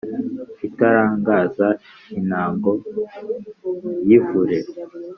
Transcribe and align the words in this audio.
itarangaza 0.67 1.67
intango 2.19 2.71
y' 4.07 4.13
ivure, 4.17 4.59